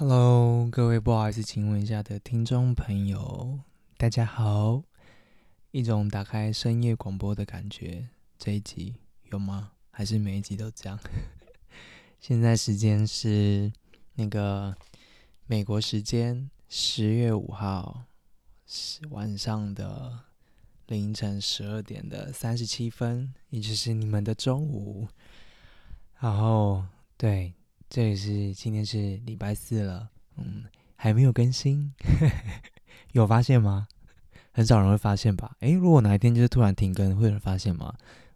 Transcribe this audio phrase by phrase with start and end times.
[0.00, 3.60] Hello，各位不好意思，请问一下的听众朋友，
[3.98, 4.82] 大家好。
[5.72, 8.08] 一种打开深夜广播的感觉，
[8.38, 8.94] 这一集
[9.24, 9.72] 有吗？
[9.90, 10.98] 还是每一集都这样？
[12.18, 13.70] 现在时间是
[14.14, 14.74] 那个
[15.46, 18.04] 美国时间十月五号
[19.10, 20.18] 晚上的
[20.86, 25.06] 凌晨十二点的三十七分，也就是你们的中午。
[26.18, 26.86] 然后，
[27.18, 27.52] 对。
[27.90, 30.62] 这里是今天是礼拜四了，嗯，
[30.94, 31.92] 还没有更新，
[33.10, 33.88] 有发现吗？
[34.52, 35.56] 很少人会发现吧？
[35.58, 37.92] 诶，如果哪一天就是突然停更，会有人发现吗？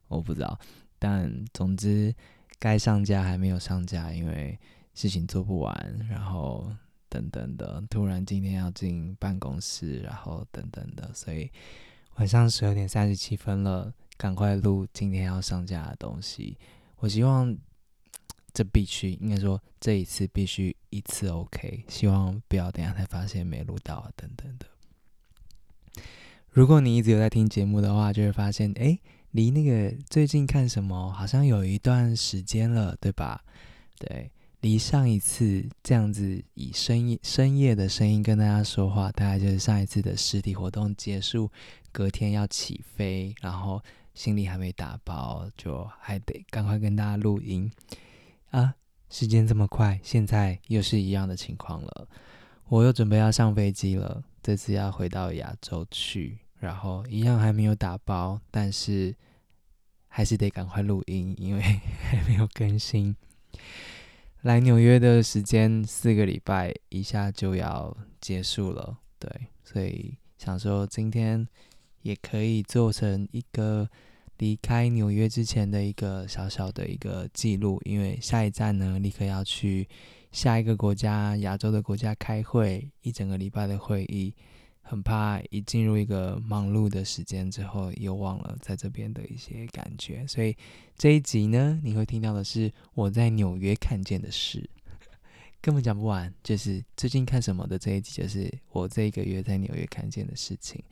[0.09, 0.59] 我不知道，
[0.99, 2.13] 但总之
[2.59, 4.59] 该上架还没有上架，因为
[4.93, 6.69] 事情做不完，然后
[7.09, 11.49] 等等的，突然今天要进办公室，然后等等的，所以
[12.17, 16.59] 晚上十二点三十七分了，赶快录今天要上架的东西。
[16.97, 17.57] 我希望。
[18.55, 24.67] 这必须应该说，这一次必须一次 OK，希望不要等下才发现没录到啊，等等的。
[26.51, 28.97] 如果你一直有在听节目的话，就会发现，哎，
[29.33, 33.43] 离那个最近看什么好像有一段时间了，对吧？
[33.99, 41.51] 对，离上一次这样子以深夜深夜的声音跟大家说话，大概就是上一次的实体活动结束，
[41.91, 43.83] 隔天要起飞，然后
[44.15, 47.69] 行李还没打包，就还得赶快跟大家录音。
[48.55, 48.77] 啊，
[49.11, 52.07] 时间这么快，现在又是一样的情况了。
[52.69, 59.13] 我又准备要上飞机了，这次要回到亚洲去，然后一样还没有打包，但是
[60.07, 61.61] 还是得赶快录音，因为
[62.09, 63.17] 还没有更新。
[64.43, 71.49] 来纽约的时间四个礼拜，一下就要结束了，对，所以想说今天
[72.03, 73.91] 也可以做成一个。
[74.39, 79.89] 离开纽约之前的一个小小的一个记录，因为下一站呢，立刻要去
[80.33, 84.35] 下一个国家，亚洲的国家开会，一整个礼拜的会议，
[84.83, 90.57] 很怕一进入一个忙碌的时间之后，又忘了在这边的一些感觉，所以
[90.97, 94.69] 这一集呢，你会听到的是我在纽约看见的事，
[95.61, 100.83] 根本讲不完，就是最近看什么的这一集，就是我这一个月在纽约看见的事情，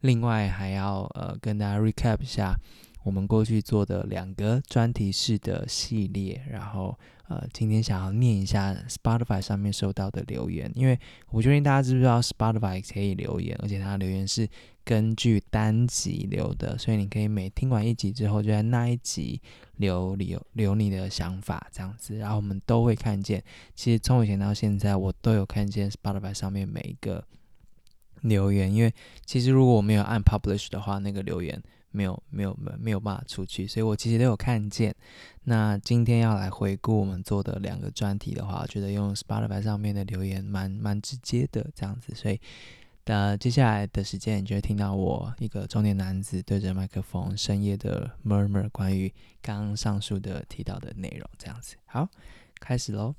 [0.00, 2.54] 另外还要呃跟大家 recap 一下。
[3.02, 14.48] 我们过去做的两个专题式的系列，然后呃，今天想要念一下 Spotify 上面收到的留言，因为我不确定大家知不知道 Spotify 可以留言，而且它留言是
[14.84, 19.40] 根据单集留的，所以你可以每听完一集之后，就在那一集
[19.76, 23.42] 留留留你的想法这样子，然后我们都会看见。
[23.74, 27.24] 其实从以前到现在，我都有看见 Spotify 上面每一个
[28.22, 28.92] 留言，因为
[29.24, 31.62] 其实如果我没有按 Publish 的话，那个留言。
[31.90, 34.94] 没有没有没没有办法出去，所以我其实都有看见。
[35.44, 42.40] 那今天要来回顾我们做的两个专题的话，我觉得用 Spotify 上面的留言蛮蛮直接的这样子，所以
[43.04, 49.12] 呃接下来的时间你就会听到我一个中年男子对着麦克风深夜的 murmur 关于
[49.42, 51.76] 刚刚上述的提到的内容这样子。
[51.86, 52.08] 好，
[52.60, 53.14] 开始喽。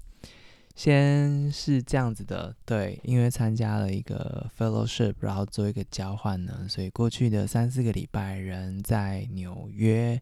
[0.75, 10.19] 先是这样子的，对，因为参加了一个 fellowship，然后做一个交换呢，所以过去的三四个礼拜人在纽约，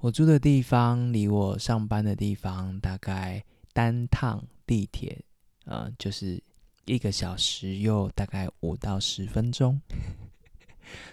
[0.00, 3.42] 我住的地方离我上班的地方大概
[3.72, 5.24] 单趟地铁，
[5.64, 6.42] 呃，就是
[6.84, 9.80] 一个小时又大概五到十分钟。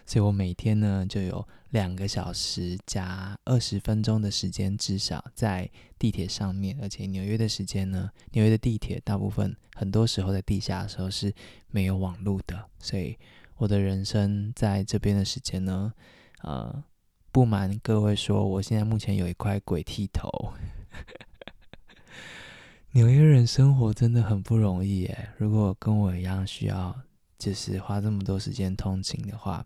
[0.06, 6.78] 所以我每天呢就有两个小时加二十分钟的时间，至少在地铁上面。
[6.82, 11.34] 而且纽约的时间呢，纽约的地铁大部分很多时候在地下的时候是
[11.70, 12.70] 没有网路的。
[12.80, 13.18] 所以
[13.58, 15.94] 我的人生在这边的时间呢，
[16.42, 16.84] 呃，
[17.32, 20.54] 不瞒各位说，我现在目前有一块鬼剃头。
[22.92, 26.96] 纽约人生活真的很不容易耶，如果跟我一样需要。
[27.44, 29.62] 就是花这么多时间通勤的话，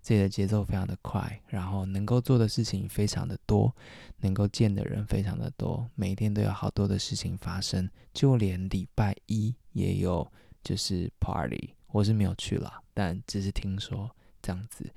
[0.00, 3.74] 自己的节奏非常的快，然后能够做的事情非常的多，
[4.20, 10.24] 能够见的人非常的多，每天都有好多的事情发生，就连礼拜一也有
[10.62, 14.08] 就是 party，我是没有去了，但只是听说
[14.40, 14.88] 这样子，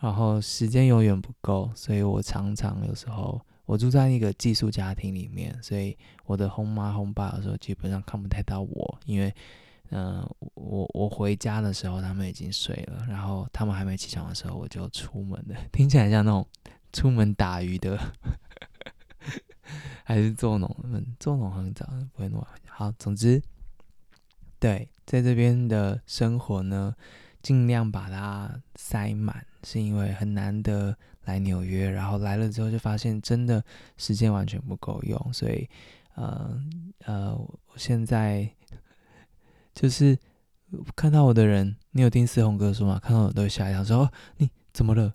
[0.00, 5.94] 然后时间永远不够，所以我常常有时候我住在一个寄宿家庭里面，所以
[6.24, 9.30] 我的轰妈轰爸有时候基本上看不太到我，因为。
[9.96, 15.54] 嗯、我我回家的时候，他们已经睡了，然后他们还没起床的时候，我就出门了。
[15.70, 16.44] 听起来像那种
[16.92, 17.96] 出门打鱼的，
[20.02, 20.68] 还是做农？
[21.20, 22.90] 做农很早，不会那么好。
[22.98, 23.40] 总之，
[24.58, 26.92] 对，在这边的生活呢，
[27.40, 33.62] 尽量把它塞满，是因为很难得来纽约，然后来了之后就发现真的
[33.96, 35.68] 时间完全不够用，所以，
[36.16, 36.60] 呃
[37.04, 38.50] 呃，我现在。
[39.74, 40.18] 就是
[40.94, 42.98] 看到我的人，你有听思宏哥说吗？
[43.02, 45.12] 看到我都会吓一跳，说：“哦，你怎么了？”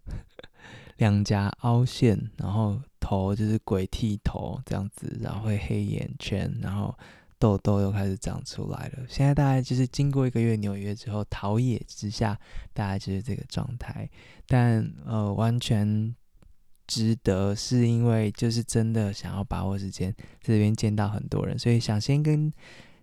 [0.97, 6.93] 两颊凹陷，然后头就是鬼剃头这样子，然后会黑眼圈，然后
[7.37, 9.05] 痘痘又开始长出来了。
[9.07, 12.37] 现在大概就是经过一个月纽约之后，陶冶之下，
[12.73, 14.09] 大概就是这个状态。
[14.45, 16.13] 但呃，完全
[16.85, 22.51] 值得，是因为就是真的想要把握时间，在这边见到很多人，所以想先跟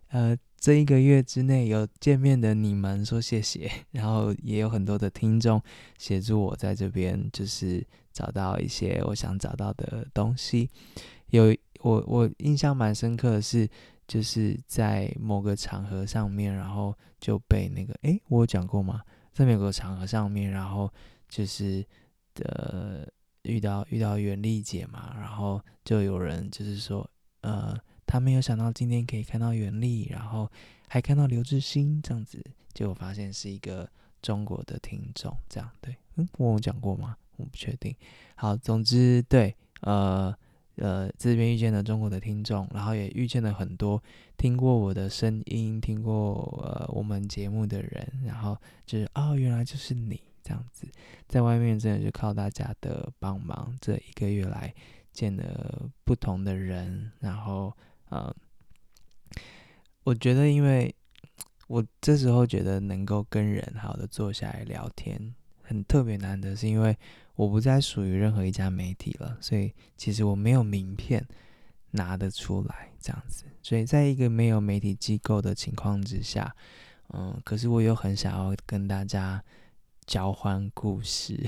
[0.09, 0.37] 呃。
[0.59, 5.63] 这一个月之内有见面的你们说谢谢，然后也有很多的听众
[5.99, 10.69] 协助我在这边，就是找到一些我想找到的东西。
[11.29, 13.69] 有我我印象蛮深刻的是，
[14.09, 19.03] 就是在某个场合上面，然后就被那个诶，我有讲过吗？
[19.33, 20.93] 在某个场合上面，然后
[21.29, 21.85] 就是
[22.35, 23.13] 的
[23.43, 27.09] 遇到遇到袁丽姐嘛，然后就有人就是说
[27.43, 27.79] 呃。
[28.07, 30.49] 他没有想到今天可以看到袁立，然后
[30.89, 32.41] 还看到刘志新这样子，
[32.73, 33.91] 结果发现是一个
[34.23, 37.17] 中国的听众，这样对，嗯，我有讲过吗？
[37.37, 37.95] 我不确定。
[38.37, 40.33] 好，总之对，呃
[40.77, 44.01] 呃，这边遇见了中国的听众，然后也遇见了很多
[44.37, 48.57] 听过我的声音、听过呃我们节目的人，然后
[48.87, 50.87] 就是哦，原来就是你这样子，
[51.27, 54.73] 在外面真的是靠大家的帮忙，这一个月来
[55.13, 57.77] 见了不同的人，然后。
[58.11, 58.33] 嗯，
[60.05, 60.95] 我觉得，因为
[61.67, 66.97] 我这时候觉得能够跟人好的坐下来聊天，很特别难得，是因为
[67.35, 71.27] 我不再属于任何一家媒体了，所以其实我没有名片
[71.91, 76.55] 拿得出来这样子，所以在一个没有媒体机构的情况之下，
[77.13, 79.43] 嗯，可是我又很想要跟大家
[80.07, 81.45] 交换故事，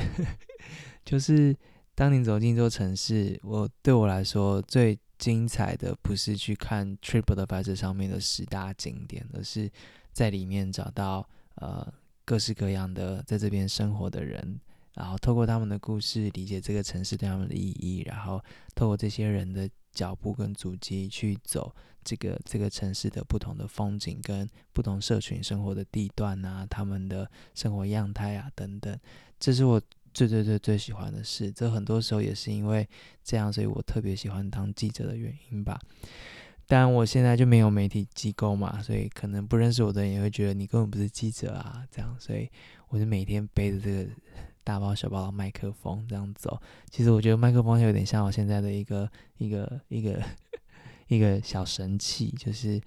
[1.06, 1.56] 就是
[1.94, 4.98] 当你走进一座城市，我对我来说最。
[5.18, 9.70] 精彩的不是去看 TripAdvisor 上面的十大景点，而是
[10.12, 11.92] 在里面找到呃
[12.24, 14.60] 各式各样的在这边生活的人，
[14.94, 18.42] 然后透过他们的故事理解这个城市对他们的意义，然后
[18.74, 21.74] 透过这些人的脚步跟足迹去走
[22.04, 28.96] 这个这个城市的不同的风景跟不同社群生活的地段啊，他们的生活样态啊等等，
[29.40, 29.82] 这是我。
[30.14, 32.88] 最最最最喜欢的事，这很多时候也是因为
[33.22, 35.80] 这样，所以我特别喜欢当记者的原因吧。
[36.66, 42.14] 但我现在就没有媒体机构嘛，所以可能不认识我的人也会觉得你根本不是记者啊，这样。
[42.20, 42.46] 所以
[42.88, 44.10] 我就每天背着这个
[44.62, 46.60] 大包小包的麦克风这样走。
[46.90, 50.22] 其实我觉得麦克风有点像我现在的一个一个一个
[51.08, 52.78] 一个小神器，就是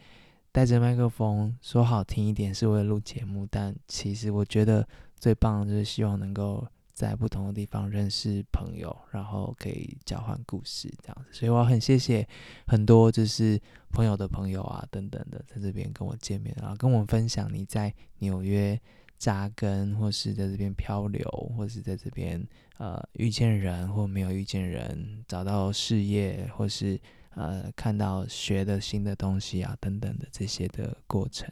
[0.52, 6.68] 带着麦克风说好听一点是为了录节目，但其实我觉得最棒的就是希望能够。
[6.94, 12.28] 在不同的地方认识朋友，然后可以交换故事这样子，所以我很谢谢
[12.68, 13.60] 很多就是
[13.92, 18.80] 朋友的朋友啊等等的，在这边跟我见面，然后跟我分享你在纽约
[19.18, 22.46] 扎根，或是在这边漂流，或是在这边
[22.78, 27.00] 呃遇见人或没有遇见人，找到事业，或是
[27.36, 31.52] 呃看到学的新的东西啊等等的这些的过程。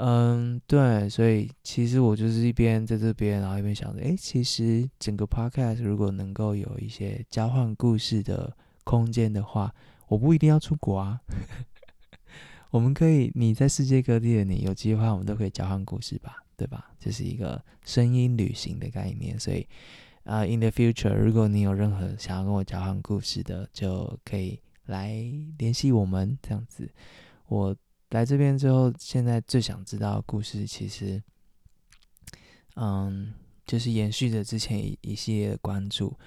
[0.00, 9.74] 嗯，对，所以其实我就是一边在这边，然后一边想着，诶，其实整个 podcast 如果能够有一些交换故事的空间的话，
[10.06, 11.20] 我不一定要出国啊，
[12.70, 16.92] 我们可以，你在世界各地的你有机会，我们都可以交换故事吧，对吧？
[17.00, 19.66] 这是一个声音旅行的概念，所以
[20.22, 25.12] 啊、uh，in the future，如果你有任何想要跟我交换故事的，就可以来
[25.58, 26.88] 联系我们，这样子，
[27.48, 27.74] 我。
[28.10, 31.22] 来这边之后，现在最想知道的故事，其实，
[32.76, 33.34] 嗯，
[33.66, 36.18] 就是延续着之前一一系列的关注，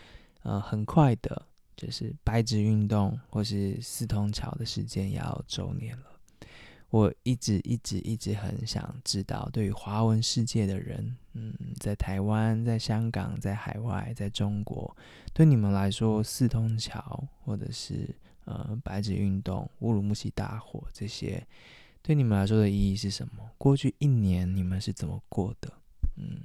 [0.43, 6.05] 呃，很快的，就是白纸运动或是四通桥的时间要周年了。
[6.91, 14.95] 我一直一直一直很想知道，对于华文世界的人，嗯，在台湾、在香港、在海外、在中国，
[15.33, 18.07] 对你们来说，四通桥或者是。
[18.45, 21.45] 呃，白纸运动、乌鲁木齐大火这些，
[22.01, 23.49] 对你们来说的意义是什么？
[23.57, 25.71] 过去一年你们是怎么过的？
[26.17, 26.41] 嗯，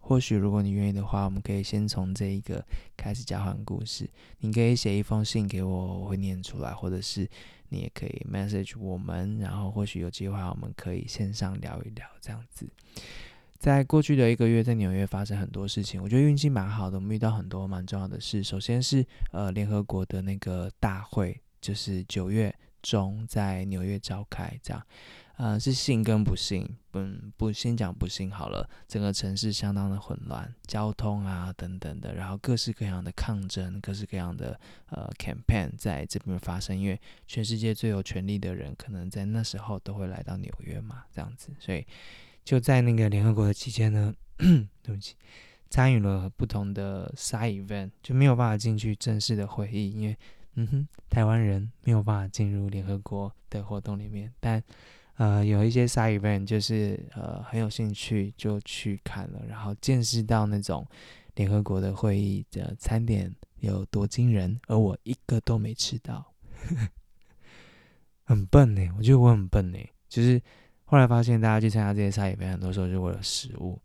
[0.00, 2.64] 或许如果你愿意的话，我们可以先从这一个
[2.96, 4.08] 开始交换故事。
[4.38, 7.28] 你可以写一封信给我，我会念出来，或者是
[7.68, 12.66] 你也可以 message 我们，然后或许有机会我们可以线上聊一聊这样子。
[13.58, 16.96] 在过去的一个月，在纽约发生很多事情，我觉得运气蛮好的。
[16.96, 18.42] 我们遇到很多蛮重要的事。
[18.42, 24.80] 首先是呃，联合国的那个大会，就是九月中在纽约召开，这样。
[25.38, 27.00] 呃，是幸跟不幸，不
[27.36, 28.68] 不先讲不幸好了。
[28.88, 34.58] 整个城市相当的混乱，交通啊等等的，然后各式各样的抗争，各式各样的
[34.90, 36.76] 呃 campaign 在这边发生。
[36.76, 41.50] 因为全世界最有权力的人，可能在那时候都会来到纽约嘛，这样子。
[41.60, 41.86] 所以
[42.48, 44.14] 就在那个联合国的期间呢，
[44.82, 45.14] 对不起，
[45.68, 50.16] 参与了不同的 side event，就没有办法进去正式的会议，因为
[50.54, 54.62] 嗯哼，台湾人没有办法进入联合国的活动里面，但。
[55.16, 60.86] 呃，有一些 side event 就是呃很有兴趣就去看了，然后见识到那种
[61.34, 66.24] 联合国的会议的餐点有多惊人，而我一个都没吃到，
[68.22, 68.88] 很笨呢。
[68.96, 69.78] 我觉得我很笨呢，
[70.08, 70.40] 就是
[70.90, 73.78] 后来发现大家去参加这些 side event 很多时候就为了食物，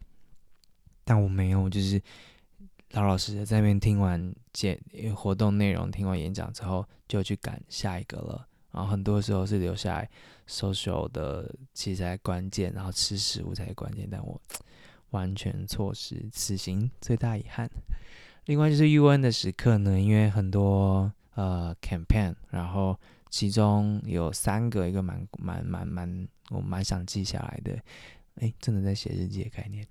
[1.04, 2.02] 但我没有，就是
[2.92, 4.80] 老老实实在那边听完简
[5.14, 8.48] 活动内容，听完演讲之后就去赶下一个了。
[8.72, 10.10] 然后很多时候是留下来
[10.48, 14.42] social 的其实才关键，然后吃食物才是关键，但我
[15.10, 17.70] 完全错失，此行最大遗憾。
[18.46, 22.98] 另外就是 UN 的时刻呢，因为很多呃 campaign，然后
[23.30, 27.78] 其中有三个，一个蛮蛮蛮蛮我蛮想记下来的，
[28.36, 29.86] 哎，真的在写日记的概念，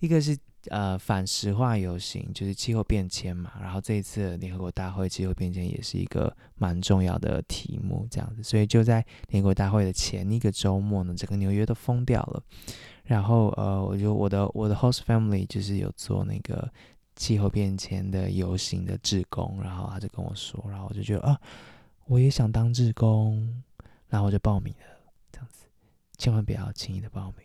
[0.00, 0.36] 一个是。
[0.70, 12.40] 呃，反石化游行就是气候变迁嘛，然后这一次联合国大会气候变迁也是一个蛮重要的题目，这样子，所以就在联合国大会的前一个周末呢，整个纽约都疯掉了。
[13.02, 16.72] 然后呃，我就我的我的 host family 就是有做那个
[17.16, 21.36] 气候变迁的游行的志工，然后他就跟我说，然后我就觉得啊，
[22.04, 23.52] 我也想当志工，
[24.08, 24.86] 然后我就报名了，
[26.22, 27.44] 千万不要轻易的报名。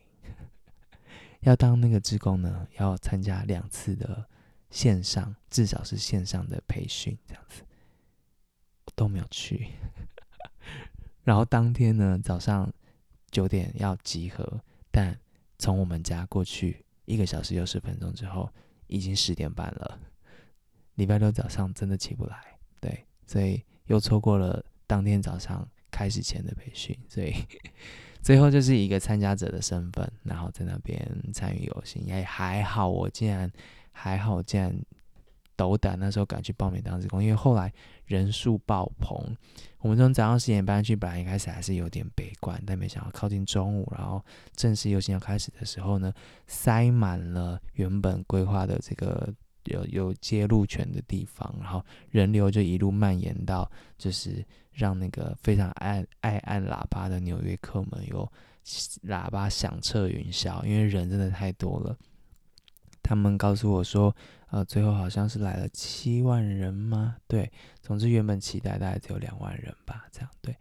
[1.42, 4.24] 要当那个志工呢，要参加两次的
[4.70, 7.64] 线上，至少是线上的培训，这样子
[8.94, 9.70] 都没有去。
[11.26, 12.72] 然后当天呢，早上
[13.32, 15.20] 九点要集合，但
[15.58, 18.48] 从我们家过去一个小时又十分钟之后，
[18.86, 20.00] 已经十点半了。
[20.94, 27.34] 礼拜六早上真的起不来，对，所以又错过了当天早上开始前的培训，所以。
[28.22, 31.00] 最后就是一个参加者的身份，然后在那边
[31.34, 33.50] 参与游行，也还好，我竟然
[33.92, 34.78] 还好，竟然
[35.56, 37.72] 斗胆那时候敢去报名当志工，因为后来
[38.06, 39.18] 人数爆棚。
[39.80, 44.24] 我们从早上十点半去，本来一开始还是有点悲观，但没想到靠近中午，然后
[44.56, 46.14] 正式游行要开始的时候呢，
[46.48, 49.34] 塞满了原本规划的这个
[49.66, 54.46] 有有接入权的地方，然后人流就一路蔓延到就是。
[54.78, 58.32] 让那个非常爱爱按喇叭的纽约客们有
[59.08, 61.98] 喇叭响彻云霄，因为人真的太多了。
[63.02, 64.16] 他们告诉我说，
[64.52, 67.16] 呃，最后好像是来了七万人吗？
[67.26, 70.56] 对，总之原本期待大概只有两万人吧，这样对。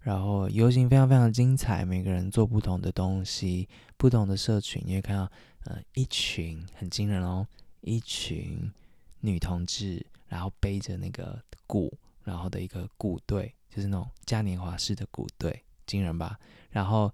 [0.00, 5.30] 然后游行非常非常精彩，每个人做不同的东西，不同的社群，你会看到，
[5.64, 7.46] 呃，一群很惊人哦，
[7.82, 8.72] 一群
[9.20, 13.52] 女同志，然后背着那个鼓，然后的一个鼓队。
[13.78, 16.36] 就是那种嘉年华式的鼓队，惊人吧？
[16.68, 17.08] 然后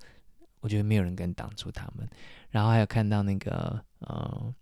[0.60, 2.08] 我觉得没有人敢挡住他们。
[2.48, 4.54] 然后还有看到那个呃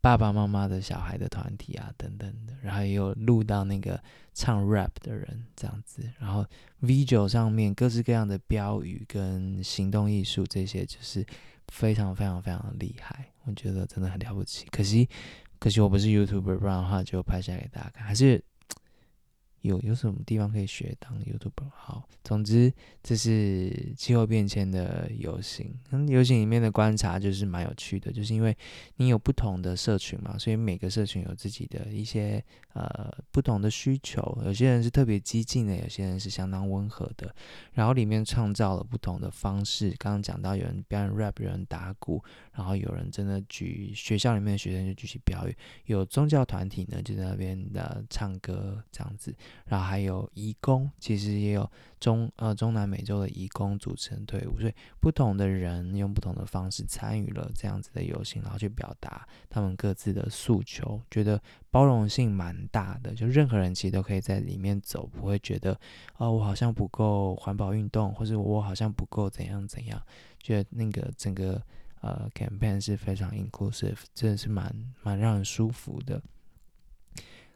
[0.00, 4.00] 爸爸妈妈的小孩的团体啊等等的，然后也有录到那个
[4.32, 6.08] 唱 rap 的人这样子。
[6.20, 6.46] 然后
[6.80, 11.26] video 上面各式各样的标语跟行动艺术这些，就是
[11.66, 13.32] 非常非常非常厉害。
[13.46, 14.64] 我觉得真的很了不起。
[14.70, 15.08] 可惜
[15.58, 18.06] 可惜我不是 YouTuber，不然的话就拍下来给大家看。
[18.06, 18.44] 还是。
[19.62, 21.70] 有有什么地方可以学当 YouTuber？
[21.74, 25.72] 好，总之这是气候变迁的游行。
[25.90, 28.56] 嗯，游行里面的观察就是蛮有趣的，就是因为
[28.96, 34.36] 你有不同的社群嘛，所以每个社群有自己的一些呃不同的需求。
[34.44, 37.34] 有些人是特别激进的，有些人是相当温和的。
[37.72, 39.94] 然后里面创造了不同的方式。
[39.98, 49.32] 刚刚讲到有人表演 rap，有人打鼓，然后有人真的举学校里面的学生就举起标语，有宗教团体呢就在那边的唱歌这样子。
[49.66, 61.40] 然后还有移工，其实也有中呃中南美洲的移工组成队伍，所以不同的人用不同的方式参与了这样子的游行，然后去表达他们各自的诉求，觉得
[61.70, 65.78] 包容性蛮大的，就任何人其实都可以在里面走，不会觉得
[66.16, 70.00] 哦我好像不够环保运动，或者我好像不够怎样怎样，
[70.40, 71.62] 觉得那个整个
[72.00, 76.20] 呃 campaign 是非常 inclusive，真的是蛮蛮让人舒服的。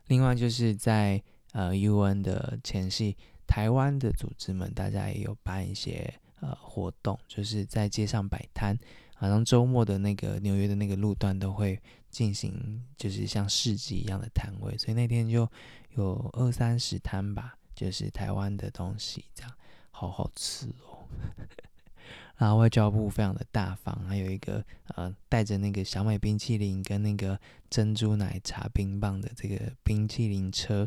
[0.07, 1.21] 另外就是在
[1.57, 8.79] 呃，UN 的前夕，台湾的组织们，大家也有办一些呃活动，就是在街上摆摊，
[9.15, 15.51] 好像周末的那个纽约的那个路段都会进行，就是像市集一样的摊位，所以那天就
[15.95, 19.51] 有二三十摊吧，就是台湾的东西，这样
[19.91, 21.09] 好好吃哦。
[22.37, 30.87] 然后外交部非常的大方，还有一个呃带着那个小美冰淇淋跟那个珍珠奶茶冰棒的这个冰淇淋车，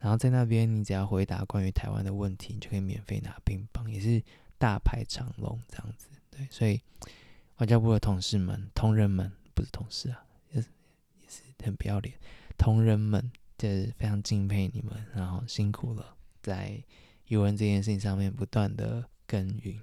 [0.00, 4.20] 然后在那边你只要回答关于台湾的问题，你就可以免费拿冰棒，也是
[4.58, 6.08] 大排长龙这样子。
[6.30, 6.80] 对，所以
[7.58, 10.68] 外交部的同事们、同仁们，不是同事啊，也是
[11.22, 12.14] 也是很不要脸，
[12.56, 16.82] 同仁们就是非常敬佩你们，然后辛苦了，在
[17.28, 19.78] 语文这件事情上面不断的耕耘。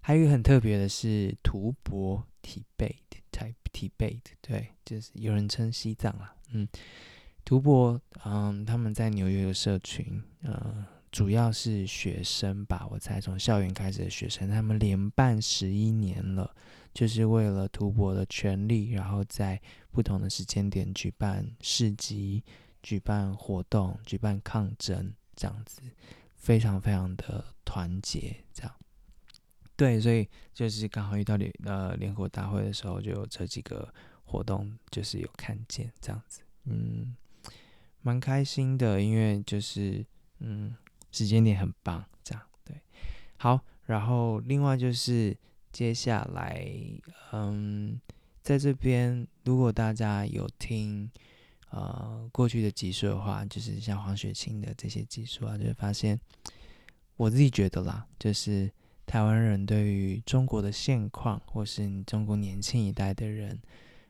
[0.00, 6.68] 还有一个很特别的是图博 Tibet，Tibet，对，就是有人称西藏啦，嗯，
[7.44, 10.84] 图博，嗯，他们在纽约的社群，嗯。
[11.14, 16.52] 主要是学生吧，我猜从校园开始的学生，他们连办十一年了，
[16.92, 22.42] 就是为了图博的权利，然后在不同的时间点举办市集、
[22.82, 25.82] 举办活动、举办抗争，这样子，
[26.34, 28.74] 非常非常的团结，这样。
[29.76, 33.88] 对，所以就是刚好遇到联呃联合大会的时候，就有这几个
[34.24, 37.14] 活动，就是有看见这样子，嗯，
[38.04, 40.06] 蛮开心的，因为就是
[40.38, 40.76] 嗯。
[41.16, 42.74] 时间点很棒，这样对，
[43.36, 45.32] 好，然后另外就是
[45.70, 46.60] 接下来，
[47.30, 48.00] 嗯，
[48.42, 51.08] 在这边如果大家有听
[51.70, 56.18] 呃过去的集数的话，就是像黄雪清的这些集数啊，就会发现
[57.14, 58.68] 我自己觉得啦，就是
[59.06, 63.56] 台湾人对于中国的现况，或是你中国年轻一代的人，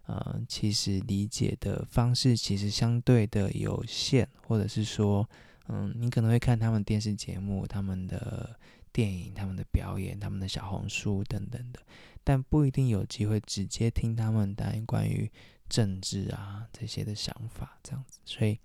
[0.07, 5.29] 呃，其实理解的方式其实相对的有限，或者是说。
[5.69, 8.55] 嗯，你可能会看他们电视节目、他们的
[8.93, 11.81] 电影、他们的表演、他们的小红书等等的，
[12.23, 15.27] 但不一定有机会直接听他们谈关于
[15.67, 18.19] 政治啊这些的想法，这样子。
[18.27, 18.59] 所以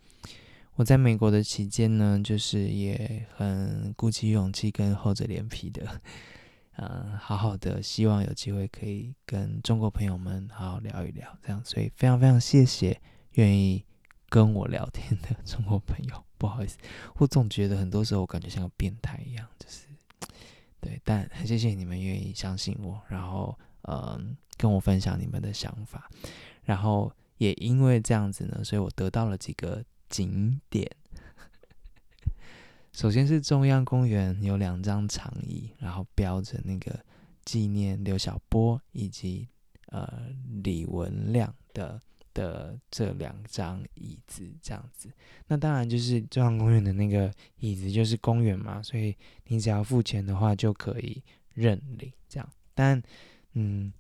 [0.75, 6.01] 我在美国的期间呢，就是也很鼓起勇气跟厚着脸皮的，
[6.81, 11.61] 嗯，好好的，希望有机会可以跟中国朋友们好好聊一聊，这样。
[11.65, 13.83] 所以非常非常谢谢愿意
[14.29, 16.23] 跟我聊天的中国朋友。
[16.37, 16.77] 不好意思，
[17.15, 19.87] 我总觉得很多时候我感觉像个变态一样，就是
[20.79, 26.09] 对，但很谢谢你们愿意相信我，然后嗯，跟我分享你们的想法，
[26.63, 30.89] 然后也因为这样子呢，所以我得到了几个景点。
[32.91, 36.99] 首先是中央公园有两张长椅，然后标着那个
[37.45, 39.47] 纪念刘晓波以及
[39.87, 40.27] 呃
[40.63, 42.01] 李文亮的。
[42.31, 45.11] 的这两张椅子这样子，
[45.47, 49.13] 那当然就是中央公园的那个椅子，就是公园嘛，所以
[49.47, 51.21] 你只要付钱的话就可以
[51.55, 52.49] 认领这样。
[52.73, 53.01] 但
[53.53, 53.91] 嗯，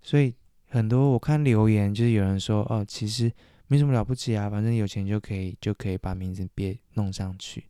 [0.00, 0.32] 所以
[0.68, 3.30] 很多我看留言就是有人说哦，其实
[3.66, 7.64] 没什么了不起啊，反正有钱就可以就可以把名字别弄上去。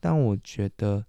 [0.00, 1.04] 但我觉得，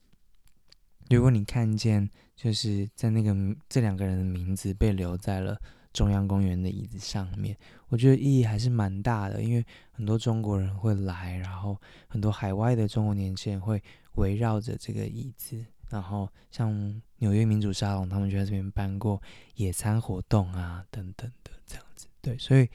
[1.09, 3.35] 如果你看见就是在那个
[3.69, 5.59] 这两个人的名字被留在了。
[5.93, 11.75] 中央公园的椅子上面，我觉得意义还是蛮大的，因为很多中国人会来，然后
[12.07, 13.81] 很多海外的中国年轻人会
[14.13, 19.19] 围绕着这个椅子，然后像纽约民主沙龙，他们就在这边办过
[19.55, 22.05] 野餐活动啊，等等的这样子。
[22.21, 22.69] 对，所以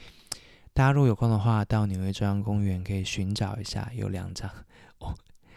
[0.72, 4.50] 大家如果有空的话，到纽约中央公园可以寻找一下，有两张
[4.98, 5.14] 哦，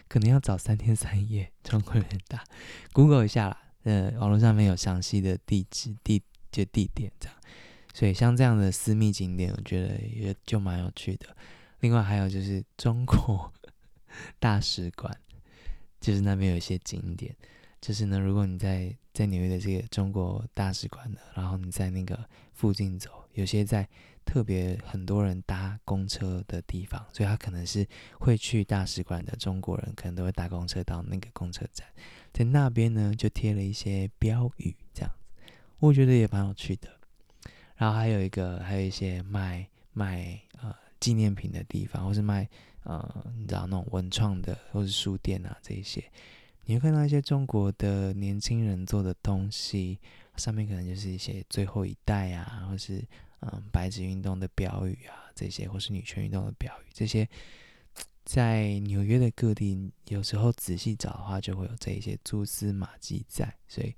[0.08, 2.44] 可能要找三天三夜，中国人很大
[2.92, 6.22] ，Google 一下啦，呃，网络上面有详细的地址地。
[6.52, 7.36] 就地点这样，
[7.92, 11.36] 所以像这样的私密景点，我觉得也就蛮有趣的。
[11.80, 13.52] 另外还有就是中国
[14.40, 15.14] 大使馆，
[16.00, 17.36] 就是那边有一些景点，
[17.78, 23.86] 就是呢，如果你在在纽约的这个中国大使馆的，然后你在那个附近走，有些在
[24.26, 27.86] 特别很多人搭公车的地方，所以他可能是
[28.18, 31.86] 会去大使馆的中国人，可能都会搭公车到那个公车站，
[32.32, 35.10] 在那边呢就贴了一些标语，这样。
[35.78, 36.88] 我觉得也蛮有趣的，
[37.76, 42.48] 然后还有一个，还有一些卖卖呃纪念品的地方，或是卖
[42.82, 46.02] 呃你知道那种文创的，或是书店啊这一些，
[46.64, 49.98] 你会看到一些中国的年轻人做的东西，
[50.36, 53.04] 上面可能就是一些最后一代啊，或是
[53.40, 57.28] 嗯、白纸运动的标语啊这些，或是女权运动的标语，这些
[58.24, 63.94] 在纽约的各地，有时候仔细找的话，就会有这一些蛛丝马迹在，所以。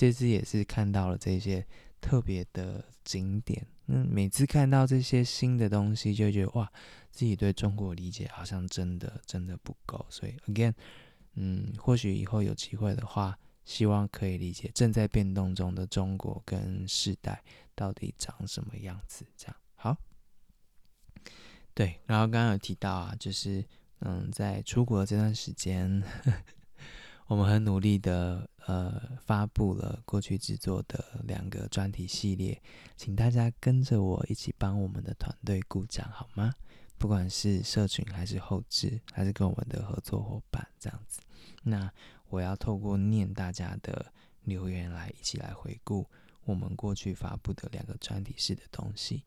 [0.00, 1.66] 这次也是看到了这些
[2.00, 6.72] 特别的景点，嗯，每次看到这些新的东西，就觉得哇，
[7.10, 10.06] 自己对中国理解好像真的真的不够。
[10.08, 10.72] 所以，again，
[11.34, 13.36] 嗯，或许以后有机会的话，
[13.68, 19.26] 希望可以理解正在变动中的中国跟世代到底长什么样子。
[19.36, 19.94] 这样好，
[21.74, 22.00] 对。
[22.06, 23.62] 然后刚刚有提到啊，就是
[23.98, 26.02] 嗯，在出国这段时间，
[27.28, 28.48] 我们很努力的。
[28.68, 32.60] 呃发布了过去制作的两个专题系列，
[32.98, 36.52] 请大家跟着我一起帮我们的团队鼓掌好吗？
[36.98, 41.18] 不管是社群还是后置，还是跟我们的合作伙伴这样子，
[41.62, 41.90] 那
[42.28, 44.12] 我要透过念大家的
[44.44, 46.06] 留言来一起来回顾
[46.44, 49.22] 我们过去发布的两个专题式的东西。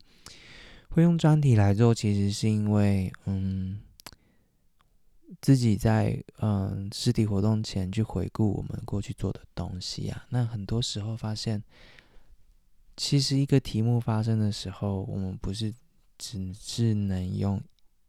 [0.90, 3.80] 会用专题来做，其实是因为嗯。
[5.40, 11.64] 自己在嗯实体活动前去回顾我们过去做的东西啊，那很多时候发现，
[12.98, 15.72] 其实一个题目发生的时候，我们不是
[16.18, 17.60] 只是能用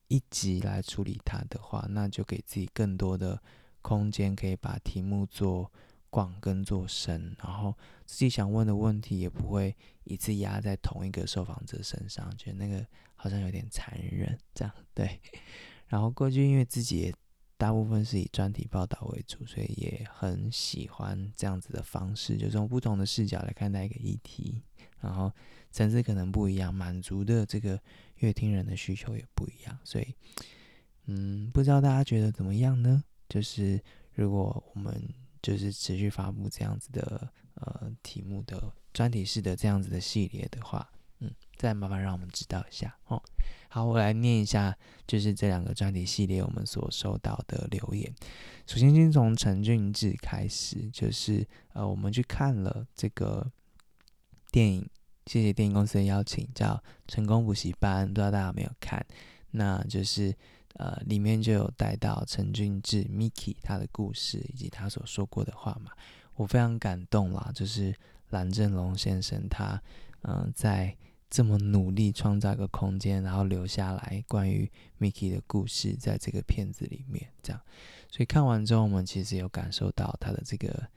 [0.10, 3.42] 一集来处理它的话，那就给自己更多的
[3.84, 5.72] 空间，可以把题目做
[6.10, 12.84] 广跟做深，然后自己想问的问题也不会一次压在同一个受访者身上，觉得那个
[13.16, 15.20] 好像有点残忍，这样对。
[15.88, 17.14] 然后过去因为自己也
[17.58, 24.62] 大部分是以专题报道为主，所以也很喜欢这样子的方式，就是用不同的视角来看待一个议题，
[25.00, 25.32] 然后
[25.72, 27.80] 层次可能不一样，满足的这个
[28.18, 30.16] 阅听人的需求也不一样，所以
[31.06, 33.04] 嗯，不知道大家觉得怎么样呢？
[33.30, 33.82] 就是
[34.14, 35.02] 如果我们
[35.42, 40.90] 就是持续发布这样子的呃题目的专题式的这样子的系列的话。
[41.20, 43.22] 嗯，再麻烦让我们知道一下哦。
[43.70, 48.14] 好，我来念一下，就是这两个专题系列我们所收到的留言。
[48.68, 53.50] 首先，先从陈俊志开始，就是呃，我们去看了这个
[54.52, 54.90] 电影，
[55.26, 56.76] 谢谢电影公司的邀请，叫
[57.08, 59.06] 《成功补习班》，不知道大家有没有看？
[59.52, 60.36] 那就是
[60.74, 65.92] 呃，里面就有带到陈俊志 Miki 他的故事以及他所说过的话嘛，
[66.36, 67.52] 我非常感动啦。
[67.54, 67.96] 就是
[68.30, 69.82] 蓝正龙先生他
[70.22, 70.96] 嗯、在。
[71.30, 77.60] 这么努力创造一个空间，然后留下来关于 Miki 的故事，在这个片子里面，这样，
[78.12, 80.88] 所以看完之后，我们其实有感受到他的这个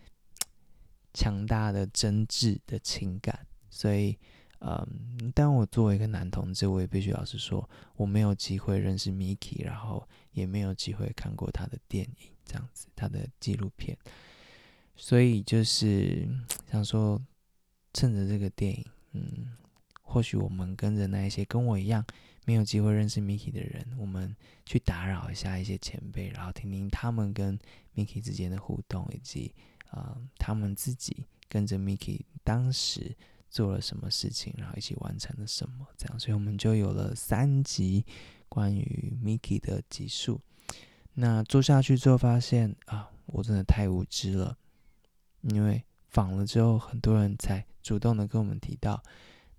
[1.14, 3.46] 强大的真挚的情感。
[3.70, 4.18] 所以，
[4.60, 13.96] 嗯，但我作为一个男同志，我也必须老实说，我没有机会认识 Miki，然后也没有机会看过他的电影，这样子，他的纪录片。
[14.96, 16.26] 所以就是
[16.70, 17.20] 想说，
[17.92, 19.56] 趁着这个电影，嗯。
[20.08, 22.02] 或许我们跟着那一些跟我一样
[22.44, 27.58] 没有机会认识 Miki 的人，我们去打扰一下一些前辈，然后听听他们跟
[27.96, 29.52] Miki 之间的互动，以及
[29.90, 33.16] 呃他们自己跟着 Miki 当时
[33.56, 38.04] 做了什么事情，然后一起完成了什么，这样，所以我们就有了三集
[38.50, 40.38] 关于 Miki 的集数。
[41.14, 44.58] 那做下去之后发现啊，我真的太无知了，
[45.40, 49.02] 因为访了之后，很多人才主动的跟我们提到。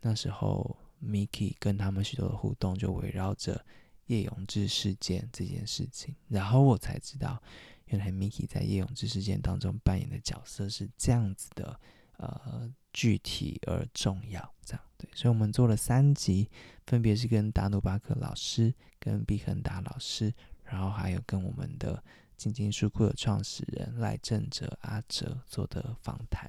[0.02, 3.66] 那时候，Miki 跟他们许多的互动就围绕着
[4.06, 7.42] 叶永志事件这件事情，然后我才知道，
[7.86, 11.80] 原来 Miki 在叶永志事件当中扮演的角色是这样子的，
[12.18, 15.10] 呃，具体而重要，这样对。
[15.14, 16.50] 所以，我们做了三集，
[16.86, 22.04] 分别是跟达努巴克老师、跟毕恒达老师，然后还有跟我们的
[22.36, 26.48] 金金书库的创始人赖正哲阿哲做的访谈。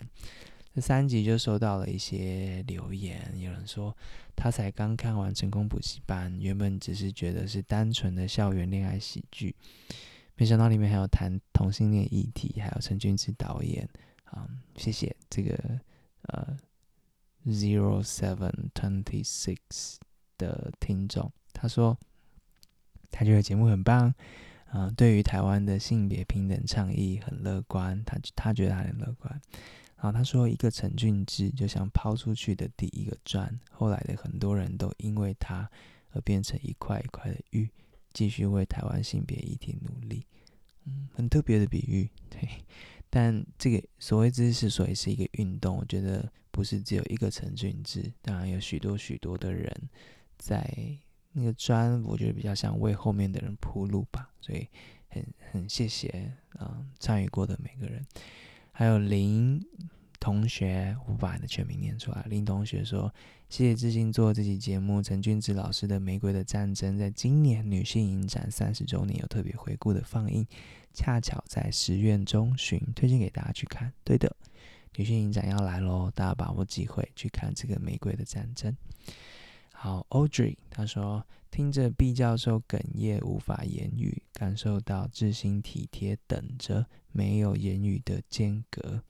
[0.74, 3.96] 这三集就收到了一些留言，有人说
[4.36, 9.56] 他才刚看完《成功补习班》，原本只是觉得是单纯的校园恋爱喜剧，
[10.36, 13.88] 没想到里面还有谈同性恋议题，还有陈俊志导演。
[14.32, 15.80] 嗯，谢谢这个
[16.22, 16.56] 呃
[17.46, 19.96] Zero Seven Twenty Six
[20.36, 21.98] 的听众，他说
[23.10, 24.14] 他觉得节目很棒，
[24.72, 29.40] 嗯，对于台湾的性别平等倡议很乐观，他他觉得他很乐观。
[30.00, 35.68] 然后他说：“一个陈俊志就像抛出去的第一个砖，后来的很多人都因为他
[36.12, 37.68] 而变成一块一块的玉，
[38.12, 40.24] 继续为台湾性别议题努力。”
[40.86, 42.48] 嗯，很特别的比喻，对。
[43.10, 49.72] 但这个所谓知识所以是一个运动，我觉得不是只有一个陈俊志，当然有许多许多的人
[50.36, 50.68] 在
[51.32, 54.30] 那个砖，我觉得比较像为后面的人铺路吧。
[54.40, 54.66] 所以
[55.08, 58.04] 很很谢谢嗯参与过的每个人。
[58.72, 59.60] 还有林
[60.20, 62.24] 同学，我把你的全名念出来。
[62.28, 63.12] 林同学说
[63.48, 70.46] ：“谢谢志兴做这期节目，陈俊志老师的《玫瑰的战争》在今年女性影展三十周年有特别回顾的放映，
[70.92, 73.92] 恰巧在十月中旬，推荐给大家去看。
[74.04, 74.34] 对的，
[74.96, 78.72] 女性影展要来喽，大家把握机会去看这个《玫瑰的战争》。”
[79.72, 81.24] 好，Audrey 他说。
[81.50, 89.02] 听着毕教授哽咽，无法言语，感受到志兴体贴，等着没有言语的间隔，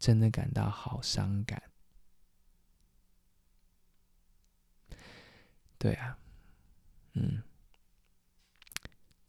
[0.00, 1.62] 真的感到好伤感。
[5.78, 6.18] 对啊，
[7.12, 7.42] 嗯，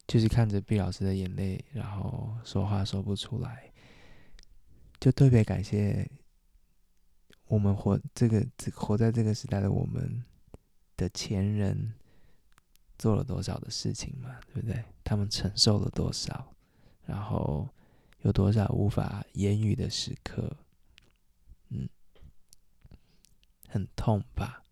[0.08, 3.72] 就是看着毕老师的眼泪，然后说话说不出来，
[5.00, 6.10] 就特别感谢
[7.46, 10.24] 我们活这个活在这个时代的我们
[10.98, 11.94] 的前人
[12.98, 14.84] 做了多少的事情嘛，对不对？
[15.04, 16.54] 他们承受了多少，
[17.06, 17.68] 然后
[18.22, 20.58] 有多少无法言语的时刻，
[21.70, 21.88] 嗯，
[23.68, 24.64] 很痛吧？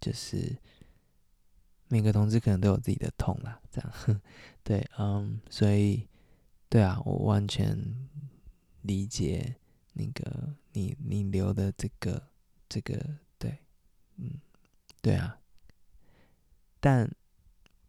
[0.00, 0.56] 就是
[1.88, 4.20] 每个同志可能都有自己的痛啦，这样，
[4.62, 6.08] 对，嗯，所以，
[6.68, 7.76] 对啊，我完全
[8.82, 9.56] 理解
[9.92, 12.22] 那个你你留的这个
[12.68, 12.98] 这个，
[13.38, 13.58] 对，
[14.16, 14.40] 嗯，
[15.02, 15.38] 对啊，
[16.80, 17.10] 但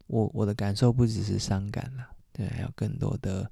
[0.07, 3.51] 我我的感受不只是伤感啦，对，还有更多的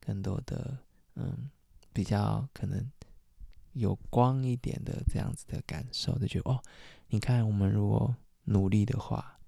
[0.00, 0.78] 更多的，
[1.14, 1.50] 嗯，
[1.92, 2.90] 比较可能
[3.72, 6.62] 有光一点的这样子的感受，就觉得哦，
[7.08, 9.38] 你看我们如果努力的话。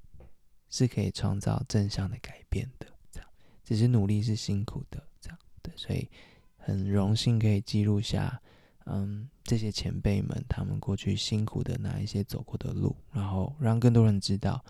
[0.71, 3.29] 是可以创造正向的改变的，这样，
[3.63, 6.11] 只是努力是辛苦的，这样，对，所以
[6.57, 8.43] 很荣幸可以记录下，
[8.87, 14.65] 嗯，这些前辈们他们过去辛苦的那一些走过的路，然后让更多人知道，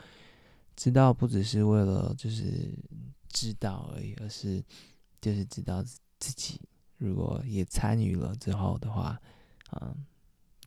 [0.76, 2.74] 知道不只是为了就是
[3.30, 4.62] 知道而已，而是
[5.22, 5.83] 就是知道
[6.18, 6.61] 自己
[7.05, 9.21] 如果也参与了之后的话，
[9.73, 9.95] 嗯，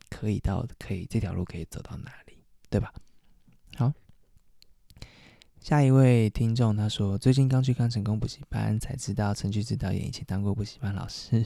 [0.08, 2.38] 可以到可以这条路可以走到哪里，
[2.70, 2.92] 对吧？
[3.76, 3.92] 好。
[5.60, 11.44] 下一位听众他说：“最近刚去看成功补习班，才知道陈菊导演以前当过补习班老师。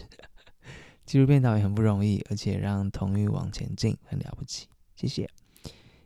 [1.07, 4.69] 纪录片导演很不容易，而且让童玉往前进，很了不起。
[4.95, 5.29] 谢谢。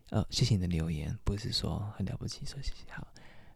[0.09, 2.91] 呃，谢谢你的留言，不是说很了不起，说谢谢。
[2.91, 3.07] 好，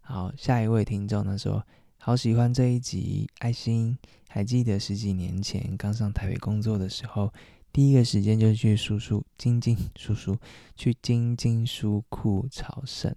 [0.02, 1.66] 好，下一位听众他说：
[2.04, 3.96] 好喜欢这一集，爱心。
[4.28, 7.32] 还记得十几年前刚上台北工作的时候，
[7.72, 10.36] 第一个时间就去叔叔晶晶叔叔
[10.76, 13.16] 去晶晶书库朝圣。”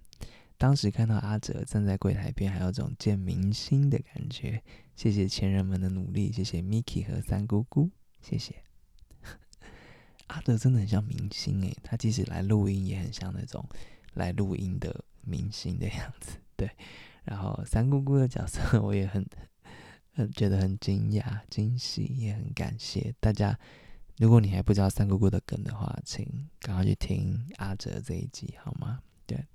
[0.55, 4.61] 当时看到阿哲站在柜台边，还有种见明星的感觉。
[4.95, 7.89] 谢谢前人们的努力，谢谢 Miki 和三姑姑，
[8.21, 8.53] 谢谢。
[10.27, 13.67] 阿哲真的很像明星诶，他即使来录音也很像那种
[14.13, 16.37] 来录音的明星的样子。
[16.55, 16.69] 对，
[17.25, 19.25] 然后三姑姑的角色 我也很
[20.13, 23.57] 很觉得很惊讶、惊喜，也很感谢大家。
[24.17, 26.25] 如果你还不知道三姑姑的梗的话，请
[26.59, 28.99] 赶快去听阿哲这一集好吗？
[29.25, 29.45] 对。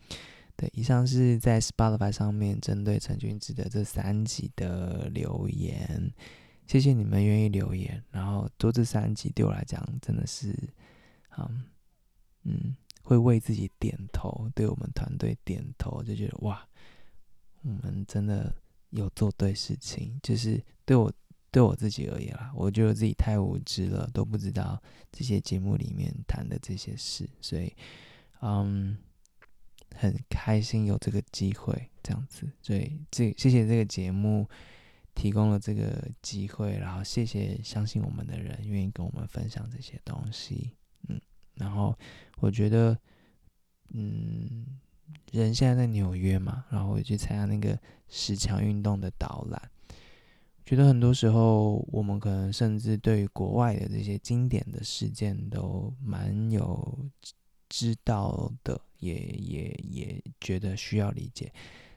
[0.56, 6.12] 对，以上是在 Spotify 上面针对陈君志的这三集的留言，
[6.66, 8.04] 谢谢你们愿意留言。
[8.11, 10.54] 然后做这三集对我来讲真的是，
[11.38, 11.64] 嗯
[12.42, 16.68] 嗯，会为自己点头，对我们团队点头，就觉得哇，
[17.62, 18.55] 我们真的
[18.90, 20.18] 有做对事情。
[20.23, 21.12] 就是对我
[21.51, 27.75] 对我自己而言啦，我觉得自己太无知了，都不知道这些节目里面谈的这些事，所以
[28.40, 28.99] 嗯。
[29.96, 34.49] 很开心有这个机会这样子，所以这谢谢这个节目
[35.16, 40.70] 提供了这个机会，然后谢谢相信我们的人愿意跟我们分享这些东西，
[41.09, 41.20] 嗯，
[41.55, 41.99] 然后
[42.38, 42.96] 我觉得，
[43.88, 44.64] 嗯，
[45.33, 49.70] 人现在在纽约嘛，然后我去参加那个十强运动的导览，
[50.64, 57.11] 觉得很多时候我们可能甚至对于国外的这些经典的事件都蛮有
[57.68, 58.81] 知道的。
[59.01, 61.51] 也也也觉得需要理解，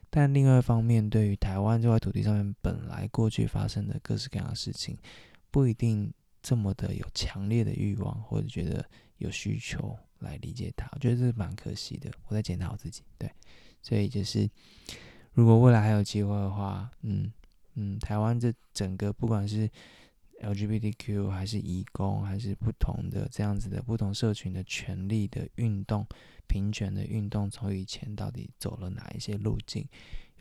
[0.10, 4.98] 但另外一方面，对于台湾这块土地上面本来过去发生的各式各样的事情，
[5.52, 6.10] 不一定
[6.42, 8.86] 这么的有强烈的欲望，或者觉得
[9.18, 12.10] 有需求来理解它，我觉得这是蛮可惜的。
[12.28, 13.30] 我在检讨我自己，对，
[13.82, 14.50] 所以就是
[15.34, 17.32] 如果未来还有机会的话，嗯
[17.76, 19.70] 嗯，台湾这整个不管是
[20.42, 26.06] LGBTQ 还是移工，还是不同的这样子的不同社群的权利的运动。
[26.46, 29.88] 平权的运动从以前到底走了哪一些路径？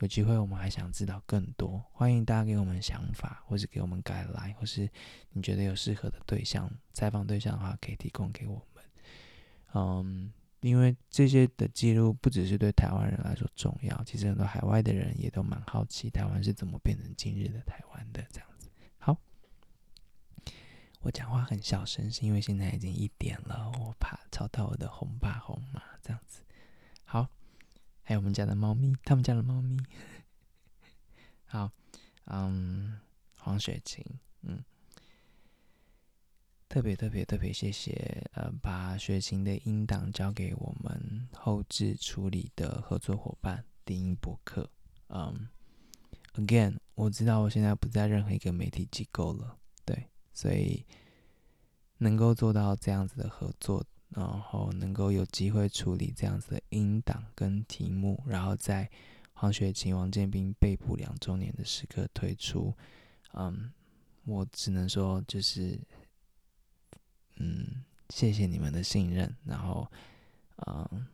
[0.00, 4.90] 有机会我们还想知道更多，欢迎大家给我们想法，或是给我们改来，或是
[5.30, 8.62] 你觉得有适合的对象采访对象的话，可以提供给我们。
[9.74, 18.68] 嗯，因为这些的记录不只是对台湾人来说重要，其实很多海外的人也都蛮好奇台湾是怎么变成今日的台湾的这样子。
[18.98, 19.16] 好。
[21.04, 26.42] 我讲话很小声，是因为现在已经一点了，我怕吵到我的红爸红妈这样子。
[27.04, 27.28] 好，
[28.02, 29.76] 还有我们家的猫咪，他们家的猫咪。
[31.46, 31.72] 好，
[32.26, 33.00] 嗯，
[33.36, 34.04] 黄雪晴，
[34.42, 34.64] 嗯，
[36.72, 44.66] 特别特别特别谢谢，呃，把雪晴的音档交给我们后置处理的合作伙伴低音博客。
[45.08, 45.48] 嗯
[46.32, 49.58] ，again，我知道我现在不在任何一个媒体机构了。
[49.84, 50.82] 对所以
[51.98, 58.90] 能够做到这样子的合作，然后能够有机会处理这样子的音档跟题目，然后在
[59.34, 62.74] 黄雪晴、王建斌被捕两周年的时刻推出，
[63.34, 63.70] 嗯，
[64.24, 65.78] 我只能说就是
[67.44, 69.90] 嗯谢谢你们的信任，然后，
[70.66, 71.06] 嗯，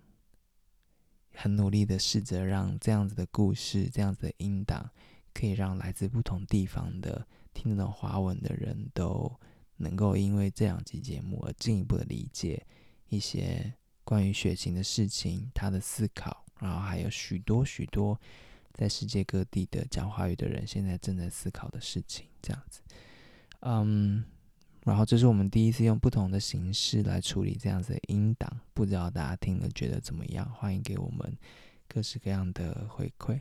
[1.32, 4.90] 很努力的试着让这样子的故事，这样子的音档，
[5.32, 9.32] 可以让来自不同地方的听得懂华文的人都
[9.76, 12.66] 能够因为这两集节目而进一步的理解
[13.08, 13.72] 一些
[14.04, 18.20] 关于血型的事情，他的思考，然后还有许多许多
[18.74, 22.80] 在世界各地的讲华语的人现在正在思考的事情，这样子，
[23.60, 24.24] 嗯。
[24.88, 30.50] 然后这是我们第一次用不同的形式来处理这样子的音档，不知道大家听了觉得怎么样？
[30.54, 31.36] 欢迎给我们
[31.86, 33.38] 各式各样的回馈。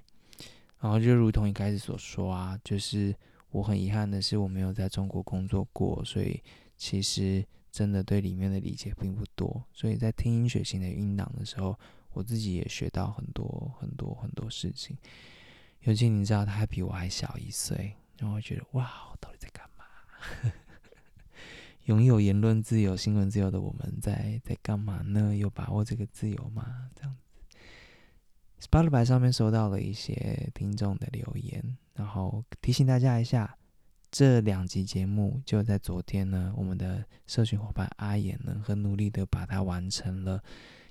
[0.81, 3.15] 然后就如同一开始所说啊，就是
[3.49, 6.43] 我很遗憾的是我没有在中国工作过，所以
[6.75, 9.63] 其实真的对里面的理解并不多。
[9.71, 11.79] 所以在听音学型的音档的时候，
[12.11, 14.97] 我自己也学到很多很多很多事情。
[15.83, 19.85] 尤其你知道他还比我还小一岁，然后觉得哇，我到底在干嘛？
[21.87, 25.33] 拥有言论自由、新闻自由的我们在在干嘛呢？
[25.33, 26.89] 有把握这个自由吗？
[26.93, 33.57] 这样子，Spotify 上面收到了一些听众的留言，然后提醒大家一下，
[34.11, 40.43] 这两集节目就在昨天呢，我们的社群伙伴阿言呢，很努力的把它完成了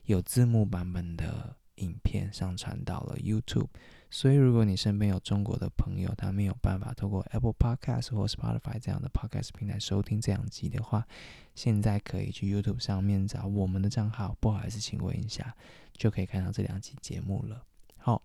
[0.04, 3.68] 有字幕版本的影片，上传到了 YouTube。
[4.08, 11.06] 所以，如果你身边有中国的朋友，他没有办法透过 Apple Podcast 或 Spotify 这样的 Podcast 平台收听这两集的话，
[11.54, 15.54] 现在可以去 YouTube 上面找我们的账号，不好意思，请问一下，
[15.92, 17.66] 就可以看到这两集节目了。
[17.98, 18.22] 好，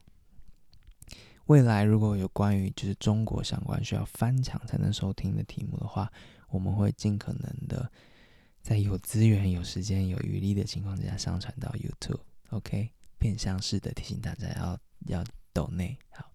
[1.48, 6.10] 未来如果有关于就是中国相关需要翻墙才能收听的题目的话，
[6.50, 7.92] 我们会尽可能的
[8.62, 12.22] 在有资源、有时间、有余力的情况之下上传到 YouTube。
[12.52, 15.24] OK，变相式的提醒大家要要。
[15.54, 15.98] 抖内。
[16.12, 16.32] 好，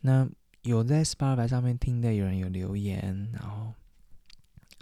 [0.00, 0.28] 那
[0.62, 3.72] 有在 Spotify 上面听的，有人有留言，然后，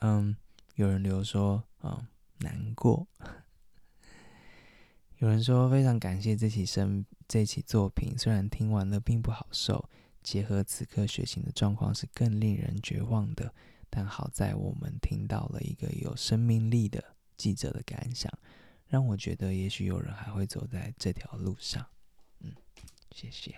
[0.01, 0.37] 嗯，
[0.75, 2.07] 有人留说，嗯，
[2.39, 3.07] 难过，
[5.19, 9.89] 有人说非常感谢这期声这期作品，虽然听完了并不好受，
[10.23, 13.55] 结合此刻血型的状况是更令人绝望的，
[13.89, 17.03] 但好在我们听到了一个有生命力的
[17.37, 18.31] 记者的感想，
[18.89, 21.87] 让我觉得也许有人还会走在这条路上。
[23.17, 23.55] 谢谢。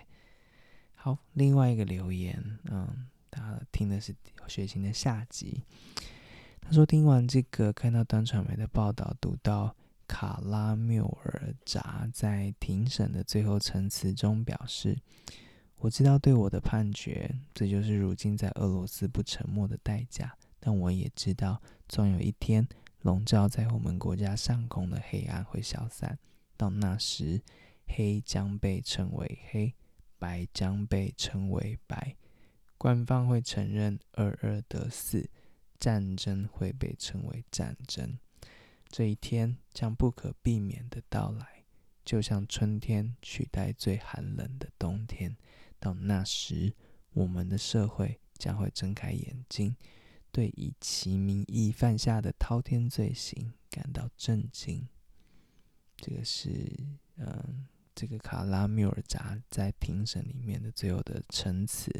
[0.95, 2.41] 好，另外一个留言，
[2.71, 4.15] 嗯，他听的是
[4.47, 5.65] 血型的下集。
[6.61, 9.75] 他说听完这个，看到端传媒的报道，读到
[10.07, 14.97] 卡拉缪尔扎在庭审的最后陈词中表示
[15.79, 20.33] ：“我知道对我的判决，这就是如今在俄罗斯不沉默的代价。
[20.61, 22.65] 但我也知道，总有一天，
[23.01, 26.17] 笼罩在我们国家上空的黑暗会消散。
[26.55, 27.41] 到那时。”
[27.95, 29.73] 黑将被称为黑，
[30.17, 32.15] 白将被称为白。
[32.77, 35.29] 官方会承认二二得四，
[35.77, 38.17] 战争会被称为战争。
[38.87, 41.65] 这一天将不可避免的到来，
[42.05, 45.35] 就像春天取代最寒冷的冬天。
[45.77, 46.73] 到那时，
[47.11, 49.75] 我们的社会将会睁开眼睛，
[50.31, 54.87] 对以其名义犯下的滔天罪行感到震惊。
[55.97, 56.73] 这个是，
[57.17, 57.67] 嗯。
[57.99, 61.91] 这个卡拉缪尔扎在庭审里面的最后的陈词，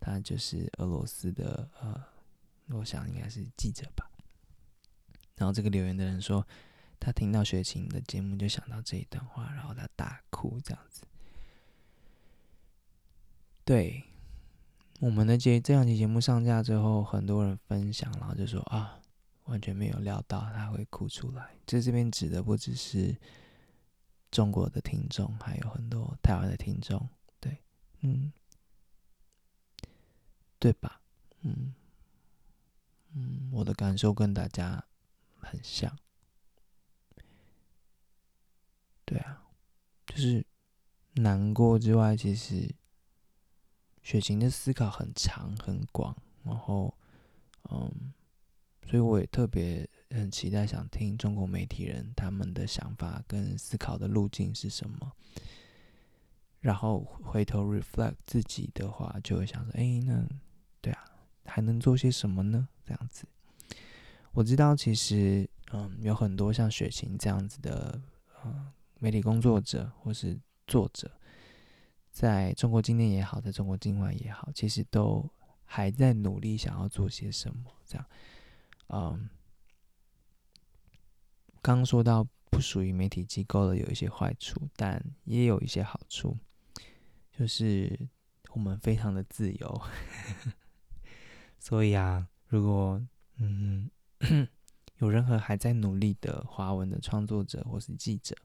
[0.00, 2.02] 他就是俄罗斯的呃，
[2.70, 4.10] 我想应该是记者吧。
[5.36, 6.44] 然后这个留言的人说，
[6.98, 11.04] 他听到雪琴的节目就想到这一段话，然后他大哭这样子。
[13.64, 14.02] 对，
[14.98, 18.98] 我们的节这两期节目上架之后，很多人分享，然后就说啊，
[19.44, 21.50] 完全没有料到他会哭出来。
[21.64, 23.16] 这这边指的不只是。
[24.36, 27.08] 中国的听众还有很多台湾的听众，
[27.40, 27.56] 对，
[28.00, 28.30] 嗯，
[30.58, 31.00] 对吧？
[31.40, 31.74] 嗯
[33.14, 34.84] 嗯，我的感受跟大家
[35.40, 35.98] 很像，
[39.06, 39.42] 对啊，
[40.04, 40.44] 就是
[41.14, 42.74] 难过之外，其实
[44.02, 46.94] 血型的思考很长很广，然后
[47.70, 48.12] 嗯，
[48.86, 49.88] 所以我也特别。
[50.16, 55.12] 很期待想听中国媒体人他们的想法跟思考的路径是什么，
[56.60, 60.26] 然后回头 reflect 自己的话，就会想说：哎，那
[60.80, 61.04] 对啊，
[61.44, 62.66] 还能做些什么呢？
[62.84, 63.26] 这样子，
[64.32, 68.00] 我知道其实嗯，有很多像血型这样子的
[68.44, 71.10] 嗯媒体工作者或是作者，
[72.10, 75.28] 在中国境内也好，在中国境外也好，其实都
[75.64, 78.06] 还在努力想要做些什么，这样，
[78.88, 79.28] 嗯。
[81.66, 86.38] 刚说到不属于媒体机构的有一些坏处，但也有一些好处，
[87.36, 88.08] 就是
[88.52, 89.82] 我们非常的自由。
[91.58, 93.04] 所以啊，如果
[93.38, 93.90] 嗯
[94.98, 98.36] 有任何还在努力的华文的创作者或是记者，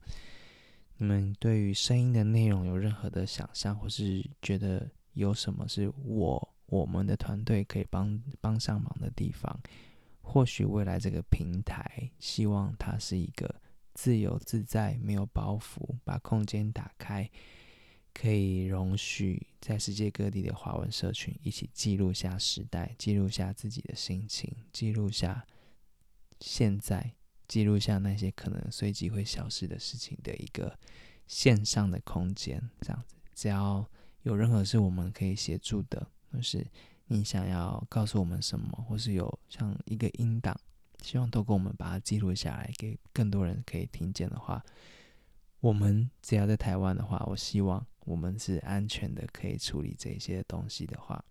[0.98, 9.62] 你们对于声音的内容有任何的想象，或是觉得有什么是我我们的团队可以帮帮上忙的地方？
[10.22, 13.62] 或许未来这个平台，希望它是一个
[13.94, 17.30] 自由自在、没有包袱，把空间打开，
[18.14, 25.46] 可以容许在世界各地的华文社群一起记录下时代，记录下自己的心情，记录下。
[26.40, 27.14] 现在
[27.48, 30.76] 记录下那些可能随即会消失的事情的一个
[31.28, 33.88] 线上的空间，这样子，只要
[34.24, 36.66] 有任何是我们可以协助的，或是
[37.14, 40.58] 你想要告诉我们什么，或是有像一个音档，
[41.04, 44.64] 希望透过我们把它记录下来，给更多人可以听见的话，
[45.60, 51.22] 我们只要在台湾的话，我希望我们是安全的，可以处理这些东西的话，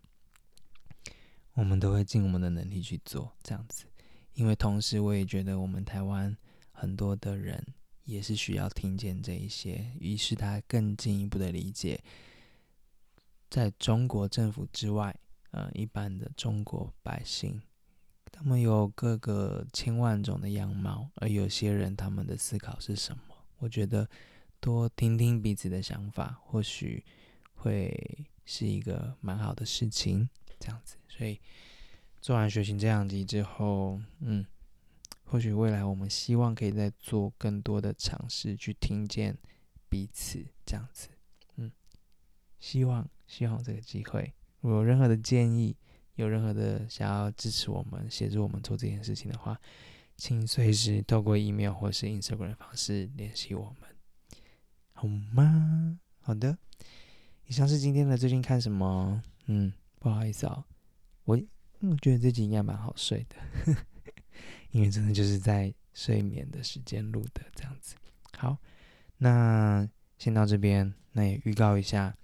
[1.54, 3.86] 我们都会尽我们的能力去做，这样子。
[4.34, 6.36] 因为同时，我也觉得我们台湾
[6.72, 7.64] 很多的人
[8.04, 12.02] 也是需要听见这一些，于是他更进一步的理解，
[13.48, 15.16] 在中国政府之外，
[15.50, 17.60] 呃，一般的中国百姓，
[18.30, 23.22] 他们有各个千万种的样貌，而有些人他们的思考是什么？
[23.58, 24.08] 我觉得
[24.60, 27.04] 多听听彼此的想法，或许
[27.54, 30.28] 会是一个蛮好的事情，
[30.58, 31.40] 这样子，所以。
[32.22, 34.44] 做完学习这两集之后，嗯，
[35.24, 39.38] 或许未来我们希望可以再做更多的尝试，去听见
[39.88, 41.08] 彼此这样子，
[41.56, 41.72] 嗯，
[42.58, 45.76] 希望希望这个机会，如果有任何的建议，
[46.14, 49.60] 有任何的想要支持我们、协助我们做这件事情的话，
[50.16, 53.88] 请随时透过 email 或是 Instagram 的方式联系我们，
[54.92, 55.98] 好吗？
[56.20, 56.56] 好的，
[57.46, 59.22] 以上是今天的最近看什么？
[59.46, 60.64] 嗯，不好意思啊，
[61.24, 61.40] 我。
[61.82, 63.36] 我觉得这集应该蛮好睡的，
[64.70, 67.94] 因为真的就是在睡眠的时间录的这样子。
[68.36, 68.58] 好，
[69.16, 69.88] 那
[70.18, 72.14] 先到这边，那也预告一下，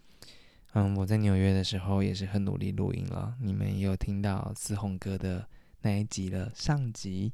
[0.78, 3.34] 嗯，我在纽约的时候也是很努力录音了。
[3.40, 5.48] 你们也有听到思宏哥的
[5.80, 7.32] 那一集了，上集，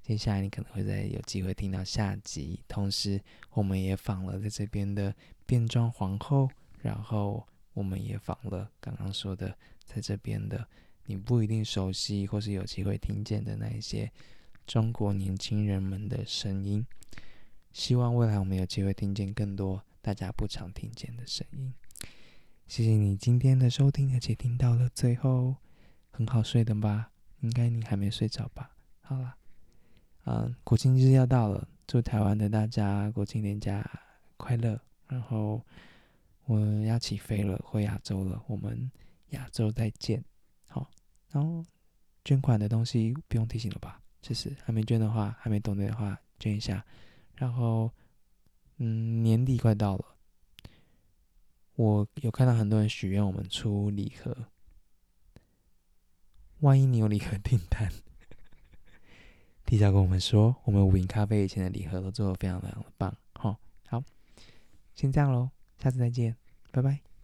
[0.00, 2.60] 接下来你可能会再有机会听到下集。
[2.68, 3.20] 同时，
[3.50, 5.12] 我们也访了在这边的
[5.44, 6.48] 变装皇后，
[6.80, 10.64] 然后我们也访了刚刚说的在这边的。
[11.06, 14.08] 你不一定熟悉，或是有机会听见的那一些
[14.64, 16.86] 中国年轻人们的声音。
[17.72, 21.74] 希望未来我们有机会听见更多大家不常听见的声音。
[22.66, 25.54] 谢谢你今天的收听，而且听到了最后，
[26.10, 27.12] 很好睡的吧？
[27.40, 28.72] 应该你还没睡着吧？
[29.00, 29.36] 好啦，
[30.24, 33.88] 嗯，国庆日要到了，祝台湾的大家国庆连假
[34.36, 34.80] 快乐。
[35.06, 35.64] 然后
[36.46, 38.90] 我要起飞了，回亚洲了，我们
[39.30, 40.22] 亚洲再见。
[40.68, 40.90] 好
[41.30, 41.64] 然后
[42.24, 44.00] 捐款的东西不用提醒了吧？
[44.20, 46.84] 就是还没捐的话，还没懂的话，捐一下。
[47.36, 47.92] 然后，
[48.78, 50.15] 嗯，年底快到了，
[51.76, 54.36] 我有看到很多人许愿我们出礼盒。
[56.60, 57.92] 万一你有礼盒订单，
[59.66, 63.14] 提早跟我们说，我们五营咖啡以前的礼盒都做的非常非常的棒。
[63.34, 63.58] 好，
[63.88, 64.02] 好，
[64.94, 66.34] 先这样喽，下次再见，
[66.70, 67.15] 拜拜。